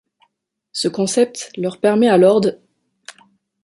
Ce 0.71 0.87
concept 0.87 1.51
leur 1.59 1.79
permet 1.79 2.09
alors 2.09 2.41
d'. 2.41 2.57